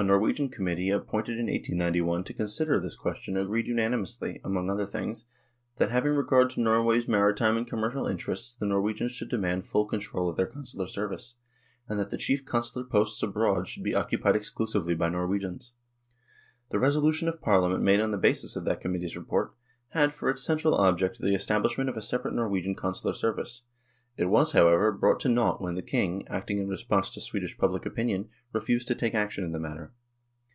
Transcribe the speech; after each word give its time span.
A 0.00 0.04
Nor 0.04 0.20
wegian 0.20 0.48
Committee 0.52 0.90
appointed 0.90 1.40
in 1.40 1.46
1891 1.46 2.22
to 2.22 2.32
consider 2.32 2.78
this 2.78 2.94
question 2.94 3.36
agreed 3.36 3.66
unanimously, 3.66 4.40
among 4.44 4.70
other 4.70 4.86
things, 4.86 5.24
that, 5.78 5.90
having 5.90 6.12
regard 6.12 6.50
to 6.50 6.60
Norway's 6.60 7.08
maritime 7.08 7.56
and 7.56 7.68
com 7.68 7.80
mercial 7.80 8.08
interests 8.08 8.54
the 8.54 8.64
Norwegians 8.64 9.10
should 9.10 9.28
demand 9.28 9.64
full 9.64 9.86
control 9.86 10.28
of 10.30 10.36
their 10.36 10.46
Consular 10.46 10.86
service, 10.86 11.34
and 11.88 11.98
that 11.98 12.10
the 12.10 12.16
chief 12.16 12.44
Consular 12.46 12.86
posts 12.86 13.20
abroad 13.24 13.66
should 13.66 13.82
be 13.82 13.92
occupied 13.96 14.36
exclusively 14.36 14.94
by 14.94 15.08
Norwegians. 15.08 15.72
The 16.70 16.78
resolution 16.78 17.26
of 17.26 17.40
Parliament 17.40 17.82
made 17.82 17.98
on 17.98 18.12
the 18.12 18.18
basis 18.18 18.54
of 18.54 18.64
that 18.66 18.80
Committee's 18.80 19.16
report, 19.16 19.52
had 19.88 20.14
for 20.14 20.30
its 20.30 20.44
central 20.44 20.76
object 20.76 21.18
the 21.18 21.34
establishment 21.34 21.90
of 21.90 21.96
a 21.96 22.02
separate 22.02 22.34
Nor 22.34 22.48
wegian 22.48 22.76
Consular 22.76 23.14
service. 23.14 23.62
It 24.16 24.28
was, 24.28 24.50
however, 24.50 24.90
brought 24.90 25.20
to 25.20 25.28
nought 25.28 25.62
when 25.62 25.76
the 25.76 25.80
King, 25.82 26.26
acting 26.26 26.58
in 26.58 26.66
response 26.66 27.08
to 27.10 27.20
Swedish 27.20 27.56
public 27.56 27.86
opinion, 27.86 28.30
refused 28.52 28.88
to 28.88 28.96
take 28.96 29.14
action 29.14 29.44
in 29.44 29.52
the 29.52 29.60
matter. 29.60 29.92